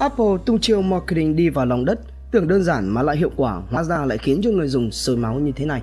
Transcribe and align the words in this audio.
Apple 0.00 0.38
tung 0.46 0.60
chiêu 0.60 0.82
marketing 0.82 1.36
đi 1.36 1.48
vào 1.48 1.66
lòng 1.66 1.84
đất, 1.84 2.00
tưởng 2.30 2.48
đơn 2.48 2.62
giản 2.62 2.88
mà 2.88 3.02
lại 3.02 3.16
hiệu 3.16 3.30
quả, 3.36 3.62
hóa 3.70 3.84
ra 3.84 4.04
lại 4.04 4.18
khiến 4.18 4.40
cho 4.44 4.50
người 4.50 4.68
dùng 4.68 4.90
sôi 4.90 5.16
máu 5.16 5.34
như 5.34 5.52
thế 5.56 5.64
này. 5.64 5.82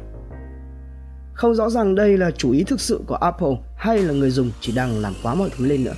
Không 1.34 1.56
rõ 1.56 1.70
ràng 1.70 1.96
đây 1.96 2.18
là 2.18 2.32
chủ 2.32 2.52
ý 2.52 2.64
thực 2.64 2.82
sự 2.82 3.02
của 3.08 3.16
Apple 3.16 3.56
hay 3.76 3.98
là 3.98 4.14
người 4.14 4.30
dùng 4.30 4.52
chỉ 4.62 4.72
đang 4.72 5.00
làm 5.00 5.14
quá 5.24 5.36
mọi 5.36 5.50
thứ 5.58 5.66
lên 5.66 5.84
nữa. 5.84 5.94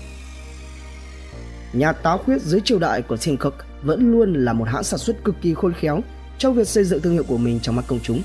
Nhà 1.73 1.91
táo 1.91 2.17
khuyết 2.17 2.41
dưới 2.41 2.61
triều 2.63 2.79
đại 2.79 3.01
của 3.01 3.17
Tim 3.17 3.37
Cook 3.37 3.53
vẫn 3.83 4.11
luôn 4.11 4.33
là 4.33 4.53
một 4.53 4.67
hãng 4.67 4.83
sản 4.83 4.99
xuất 4.99 5.23
cực 5.23 5.35
kỳ 5.41 5.53
khôn 5.53 5.73
khéo 5.73 6.01
trong 6.37 6.53
việc 6.53 6.67
xây 6.67 6.83
dựng 6.83 7.01
thương 7.01 7.13
hiệu 7.13 7.23
của 7.27 7.37
mình 7.37 7.59
trong 7.59 7.75
mắt 7.75 7.85
công 7.87 7.99
chúng. 8.03 8.21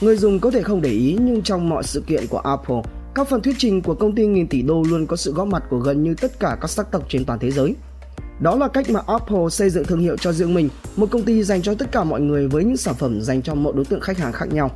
Người 0.00 0.16
dùng 0.16 0.40
có 0.40 0.50
thể 0.50 0.62
không 0.62 0.82
để 0.82 0.90
ý 0.90 1.18
nhưng 1.20 1.42
trong 1.42 1.68
mọi 1.68 1.82
sự 1.82 2.04
kiện 2.06 2.26
của 2.26 2.38
Apple, 2.38 2.82
các 3.14 3.28
phần 3.28 3.42
thuyết 3.42 3.54
trình 3.58 3.82
của 3.82 3.94
công 3.94 4.14
ty 4.14 4.26
nghìn 4.26 4.48
tỷ 4.48 4.62
đô 4.62 4.82
luôn 4.82 5.06
có 5.06 5.16
sự 5.16 5.32
góp 5.32 5.48
mặt 5.48 5.62
của 5.70 5.78
gần 5.78 6.02
như 6.02 6.14
tất 6.14 6.40
cả 6.40 6.56
các 6.60 6.70
sắc 6.70 6.90
tộc 6.90 7.06
trên 7.08 7.24
toàn 7.24 7.38
thế 7.38 7.50
giới. 7.50 7.74
Đó 8.44 8.56
là 8.56 8.68
cách 8.68 8.90
mà 8.90 9.00
Apple 9.06 9.48
xây 9.50 9.70
dựng 9.70 9.84
thương 9.84 10.00
hiệu 10.00 10.16
cho 10.16 10.32
riêng 10.32 10.54
mình, 10.54 10.68
một 10.96 11.06
công 11.10 11.22
ty 11.22 11.42
dành 11.42 11.62
cho 11.62 11.74
tất 11.74 11.92
cả 11.92 12.04
mọi 12.04 12.20
người 12.20 12.48
với 12.48 12.64
những 12.64 12.76
sản 12.76 12.94
phẩm 12.94 13.20
dành 13.22 13.42
cho 13.42 13.54
mọi 13.54 13.72
đối 13.76 13.84
tượng 13.84 14.00
khách 14.00 14.18
hàng 14.18 14.32
khác 14.32 14.46
nhau. 14.52 14.70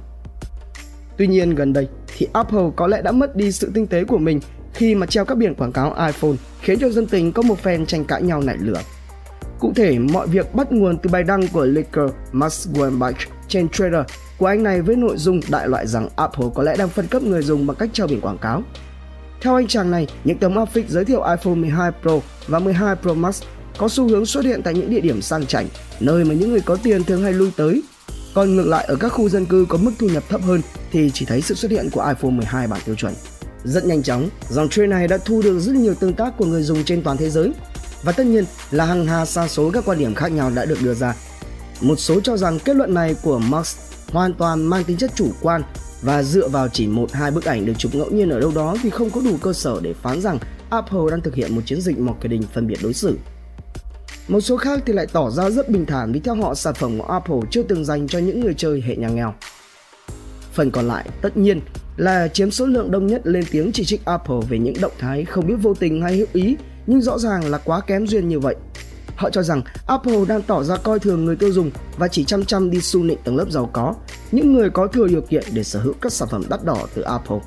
Tuy 1.16 1.26
nhiên 1.26 1.54
gần 1.54 1.72
đây 1.72 1.88
thì 2.16 2.26
Apple 2.32 2.64
có 2.76 2.86
lẽ 2.86 3.02
đã 3.02 3.12
mất 3.12 3.36
đi 3.36 3.52
sự 3.52 3.70
tinh 3.74 3.86
tế 3.86 4.04
của 4.04 4.18
mình 4.18 4.40
khi 4.74 4.94
mà 4.94 5.06
treo 5.06 5.24
các 5.24 5.38
biển 5.38 5.54
quảng 5.54 5.72
cáo 5.72 5.94
iPhone 6.06 6.32
khiến 6.60 6.78
cho 6.80 6.90
dân 6.90 7.06
tình 7.06 7.32
có 7.32 7.42
một 7.42 7.58
phen 7.58 7.86
tranh 7.86 8.04
cãi 8.04 8.22
nhau 8.22 8.40
nảy 8.40 8.56
lửa. 8.60 8.80
Cụ 9.60 9.72
thể, 9.76 9.98
mọi 9.98 10.26
việc 10.26 10.54
bắt 10.54 10.72
nguồn 10.72 10.98
từ 10.98 11.10
bài 11.10 11.22
đăng 11.22 11.48
của 11.48 11.64
leaker 11.64 12.10
Max 12.32 12.68
Weinbach 12.68 13.12
trên 13.48 13.66
Twitter 13.66 14.04
của 14.38 14.46
anh 14.46 14.62
này 14.62 14.82
với 14.82 14.96
nội 14.96 15.16
dung 15.16 15.40
đại 15.50 15.68
loại 15.68 15.86
rằng 15.86 16.08
Apple 16.16 16.46
có 16.54 16.62
lẽ 16.62 16.76
đang 16.78 16.88
phân 16.88 17.06
cấp 17.06 17.22
người 17.22 17.42
dùng 17.42 17.66
bằng 17.66 17.76
cách 17.76 17.90
treo 17.92 18.06
biển 18.06 18.20
quảng 18.20 18.38
cáo. 18.38 18.62
Theo 19.40 19.54
anh 19.54 19.66
chàng 19.66 19.90
này, 19.90 20.06
những 20.24 20.38
tấm 20.38 20.56
áp 20.56 20.64
phích 20.64 20.88
giới 20.88 21.04
thiệu 21.04 21.22
iPhone 21.22 21.54
12 21.54 21.90
Pro 22.02 22.20
và 22.46 22.58
12 22.58 22.96
Pro 22.96 23.14
Max 23.14 23.42
có 23.78 23.88
xu 23.88 24.08
hướng 24.08 24.26
xuất 24.26 24.44
hiện 24.44 24.62
tại 24.62 24.74
những 24.74 24.90
địa 24.90 25.00
điểm 25.00 25.22
sang 25.22 25.46
chảnh, 25.46 25.68
nơi 26.00 26.24
mà 26.24 26.34
những 26.34 26.50
người 26.50 26.60
có 26.60 26.76
tiền 26.82 27.04
thường 27.04 27.22
hay 27.22 27.32
lui 27.32 27.50
tới. 27.56 27.82
Còn 28.34 28.56
ngược 28.56 28.66
lại 28.66 28.84
ở 28.84 28.96
các 28.96 29.08
khu 29.08 29.28
dân 29.28 29.46
cư 29.46 29.66
có 29.68 29.78
mức 29.78 29.90
thu 29.98 30.08
nhập 30.08 30.24
thấp 30.28 30.42
hơn 30.42 30.60
thì 30.92 31.10
chỉ 31.14 31.26
thấy 31.26 31.42
sự 31.42 31.54
xuất 31.54 31.70
hiện 31.70 31.88
của 31.92 32.06
iPhone 32.08 32.30
12 32.30 32.66
bản 32.66 32.80
tiêu 32.84 32.94
chuẩn. 32.94 33.14
Rất 33.64 33.84
nhanh 33.84 34.02
chóng, 34.02 34.28
dòng 34.50 34.68
trend 34.68 34.90
này 34.90 35.08
đã 35.08 35.18
thu 35.24 35.42
được 35.42 35.58
rất 35.58 35.74
nhiều 35.74 35.94
tương 35.94 36.12
tác 36.12 36.36
của 36.36 36.46
người 36.46 36.62
dùng 36.62 36.84
trên 36.84 37.02
toàn 37.02 37.16
thế 37.16 37.30
giới. 37.30 37.52
Và 38.02 38.12
tất 38.12 38.26
nhiên 38.26 38.44
là 38.70 38.84
hàng 38.84 39.06
hà 39.06 39.24
sa 39.24 39.48
số 39.48 39.70
các 39.70 39.84
quan 39.86 39.98
điểm 39.98 40.14
khác 40.14 40.32
nhau 40.32 40.50
đã 40.54 40.64
được 40.64 40.78
đưa 40.82 40.94
ra. 40.94 41.14
Một 41.80 41.96
số 41.96 42.20
cho 42.20 42.36
rằng 42.36 42.58
kết 42.58 42.76
luận 42.76 42.94
này 42.94 43.16
của 43.22 43.38
Marx 43.38 43.76
hoàn 44.12 44.34
toàn 44.34 44.66
mang 44.66 44.84
tính 44.84 44.96
chất 44.96 45.10
chủ 45.14 45.30
quan 45.42 45.62
và 46.02 46.22
dựa 46.22 46.48
vào 46.48 46.68
chỉ 46.68 46.86
một 46.86 47.12
hai 47.12 47.30
bức 47.30 47.44
ảnh 47.44 47.66
được 47.66 47.72
chụp 47.78 47.94
ngẫu 47.94 48.10
nhiên 48.10 48.30
ở 48.30 48.40
đâu 48.40 48.52
đó 48.54 48.76
thì 48.82 48.90
không 48.90 49.10
có 49.10 49.20
đủ 49.20 49.36
cơ 49.42 49.52
sở 49.52 49.80
để 49.82 49.94
phán 50.02 50.20
rằng 50.20 50.38
Apple 50.70 51.10
đang 51.10 51.20
thực 51.20 51.34
hiện 51.34 51.54
một 51.54 51.60
chiến 51.64 51.80
dịch 51.80 51.98
marketing 51.98 52.42
phân 52.54 52.66
biệt 52.66 52.78
đối 52.82 52.94
xử. 52.94 53.18
Một 54.28 54.40
số 54.40 54.56
khác 54.56 54.80
thì 54.86 54.92
lại 54.92 55.06
tỏ 55.12 55.30
ra 55.30 55.50
rất 55.50 55.68
bình 55.68 55.86
thản 55.86 56.12
vì 56.12 56.20
theo 56.20 56.34
họ 56.34 56.54
sản 56.54 56.74
phẩm 56.74 56.98
của 56.98 57.04
Apple 57.04 57.36
chưa 57.50 57.62
từng 57.62 57.84
dành 57.84 58.08
cho 58.08 58.18
những 58.18 58.40
người 58.40 58.54
chơi 58.54 58.82
hệ 58.86 58.96
nhà 58.96 59.08
nghèo. 59.08 59.34
Phần 60.52 60.70
còn 60.70 60.88
lại 60.88 61.08
tất 61.22 61.36
nhiên 61.36 61.60
là 61.96 62.28
chiếm 62.28 62.50
số 62.50 62.66
lượng 62.66 62.90
đông 62.90 63.06
nhất 63.06 63.20
lên 63.24 63.44
tiếng 63.50 63.72
chỉ 63.72 63.84
trích 63.84 64.04
Apple 64.04 64.36
về 64.48 64.58
những 64.58 64.74
động 64.80 64.92
thái 64.98 65.24
không 65.24 65.46
biết 65.46 65.54
vô 65.62 65.74
tình 65.74 66.02
hay 66.02 66.16
hữu 66.16 66.26
ý 66.32 66.56
nhưng 66.86 67.00
rõ 67.00 67.18
ràng 67.18 67.50
là 67.50 67.58
quá 67.58 67.80
kém 67.80 68.06
duyên 68.06 68.28
như 68.28 68.40
vậy. 68.40 68.56
Họ 69.16 69.30
cho 69.30 69.42
rằng 69.42 69.62
Apple 69.86 70.24
đang 70.28 70.42
tỏ 70.42 70.62
ra 70.62 70.76
coi 70.76 70.98
thường 70.98 71.24
người 71.24 71.36
tiêu 71.36 71.52
dùng 71.52 71.70
và 71.98 72.08
chỉ 72.08 72.24
chăm 72.24 72.44
chăm 72.44 72.70
đi 72.70 72.80
su 72.80 73.02
nịnh 73.02 73.18
tầng 73.24 73.36
lớp 73.36 73.50
giàu 73.50 73.70
có, 73.72 73.94
những 74.32 74.54
người 74.54 74.70
có 74.70 74.86
thừa 74.86 75.06
điều 75.06 75.20
kiện 75.20 75.44
để 75.52 75.64
sở 75.64 75.80
hữu 75.80 75.94
các 76.00 76.12
sản 76.12 76.28
phẩm 76.30 76.42
đắt 76.48 76.64
đỏ 76.64 76.86
từ 76.94 77.02
Apple. 77.02 77.38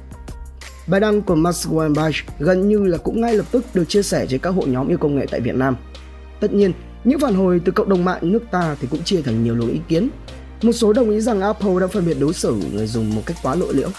Bài 0.87 0.99
đăng 0.99 1.21
của 1.21 1.35
Mark 1.35 1.71
Weinbach 1.71 2.23
gần 2.39 2.69
như 2.69 2.77
là 2.77 2.97
cũng 2.97 3.21
ngay 3.21 3.33
lập 3.33 3.45
tức 3.51 3.65
được 3.73 3.85
chia 3.89 4.03
sẻ 4.03 4.25
trên 4.29 4.39
các 4.39 4.49
hội 4.49 4.67
nhóm 4.67 4.87
yêu 4.87 4.97
công 4.97 5.15
nghệ 5.15 5.25
tại 5.31 5.41
Việt 5.41 5.55
Nam. 5.55 5.75
Tất 6.41 6.53
nhiên, 6.53 6.73
những 7.03 7.19
phản 7.19 7.35
hồi 7.35 7.61
từ 7.65 7.71
cộng 7.71 7.89
đồng 7.89 8.05
mạng 8.05 8.19
nước 8.21 8.43
ta 8.51 8.75
thì 8.81 8.87
cũng 8.91 9.03
chia 9.03 9.21
thành 9.21 9.43
nhiều 9.43 9.55
luồng 9.55 9.71
ý 9.71 9.79
kiến. 9.87 10.09
Một 10.61 10.71
số 10.71 10.93
đồng 10.93 11.09
ý 11.09 11.19
rằng 11.19 11.41
Apple 11.41 11.79
đang 11.79 11.89
phân 11.89 12.05
biệt 12.05 12.17
đối 12.19 12.33
xử 12.33 12.55
người 12.73 12.87
dùng 12.87 13.15
một 13.15 13.21
cách 13.25 13.37
quá 13.43 13.55
lộ 13.55 13.71
liễu. 13.71 13.89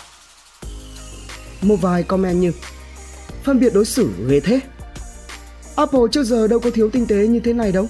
Một 1.62 1.76
vài 1.81 2.02
comment 2.02 2.41
như 2.41 2.52
Phân 3.44 3.60
biệt 3.60 3.75
đối 3.75 3.84
xử 3.84 4.10
ghê 4.28 4.41
thế 4.41 4.60
Apple 5.76 6.00
trước 6.12 6.25
giờ 6.25 6.47
đâu 6.48 6.60
có 6.60 6.70
thiếu 6.70 6.91
tinh 6.91 7.06
tế 7.06 7.26
như 7.26 7.41
thế 7.41 7.52
này 7.52 7.72
đâu 7.72 7.88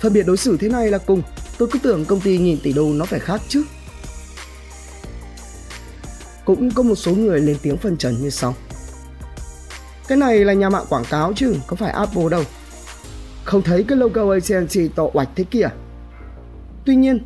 Phân 0.00 0.12
biệt 0.12 0.22
đối 0.26 0.36
xử 0.36 0.56
thế 0.56 0.68
này 0.68 0.90
là 0.90 0.98
cùng 0.98 1.22
Tôi 1.58 1.68
cứ 1.72 1.78
tưởng 1.78 2.04
công 2.04 2.20
ty 2.20 2.38
nghìn 2.38 2.58
tỷ 2.62 2.72
đô 2.72 2.92
nó 2.92 3.04
phải 3.04 3.20
khác 3.20 3.40
chứ 3.48 3.64
Cũng 6.44 6.70
có 6.70 6.82
một 6.82 6.94
số 6.94 7.14
người 7.14 7.40
lên 7.40 7.56
tiếng 7.62 7.76
phân 7.76 7.96
trần 7.96 8.22
như 8.22 8.30
sau 8.30 8.54
Cái 10.08 10.18
này 10.18 10.44
là 10.44 10.52
nhà 10.52 10.70
mạng 10.70 10.86
quảng 10.88 11.04
cáo 11.10 11.32
chứ 11.36 11.54
Có 11.66 11.76
phải 11.76 11.90
Apple 11.90 12.28
đâu 12.30 12.44
không 13.50 13.62
thấy 13.62 13.82
cái 13.82 13.98
logo 13.98 14.32
ACNC 14.32 14.94
to 14.94 15.04
oạch 15.12 15.28
thế 15.36 15.44
kia 15.44 15.68
Tuy 16.84 16.96
nhiên, 16.96 17.18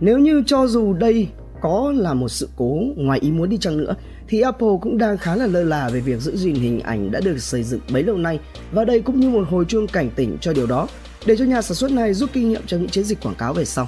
Nếu 0.00 0.18
như 0.18 0.42
cho 0.46 0.66
dù 0.66 0.92
đây 0.92 1.28
có 1.60 1.92
là 1.96 2.14
một 2.14 2.28
sự 2.28 2.48
cố 2.56 2.80
ngoài 2.96 3.18
ý 3.20 3.30
muốn 3.30 3.48
đi 3.48 3.58
chăng 3.58 3.76
nữa, 3.76 3.94
thì 4.28 4.40
Apple 4.40 4.68
cũng 4.80 4.98
đang 4.98 5.18
khá 5.18 5.36
là 5.36 5.46
lơ 5.46 5.62
là 5.62 5.88
về 5.88 6.00
việc 6.00 6.20
giữ 6.20 6.36
gìn 6.36 6.54
hình 6.54 6.80
ảnh 6.80 7.10
đã 7.10 7.20
được 7.20 7.38
xây 7.38 7.62
dựng 7.62 7.80
bấy 7.92 8.02
lâu 8.02 8.16
nay 8.16 8.40
và 8.72 8.84
đây 8.84 9.00
cũng 9.00 9.20
như 9.20 9.28
một 9.30 9.48
hồi 9.48 9.64
chuông 9.68 9.86
cảnh 9.86 10.10
tỉnh 10.16 10.38
cho 10.40 10.52
điều 10.52 10.66
đó, 10.66 10.88
để 11.26 11.36
cho 11.36 11.44
nhà 11.44 11.62
sản 11.62 11.74
xuất 11.74 11.90
này 11.90 12.14
rút 12.14 12.30
kinh 12.32 12.48
nghiệm 12.48 12.62
trong 12.66 12.80
những 12.80 12.90
chiến 12.90 13.04
dịch 13.04 13.20
quảng 13.22 13.34
cáo 13.34 13.54
về 13.54 13.64
sau. 13.64 13.86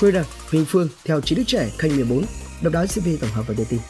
Trader 0.00 0.26
Huỳnh 0.50 0.64
Phương, 0.64 0.88
theo 1.04 1.20
trí 1.20 1.36
đức 1.36 1.44
trẻ 1.46 1.70
kênh 1.78 1.96
14 1.96 2.22
độc 2.62 2.72
đáo 2.72 2.86
CV 2.86 3.08
tổng 3.20 3.30
hợp 3.30 3.44
và 3.48 3.54
đưa 3.58 3.64
tin. 3.64 3.80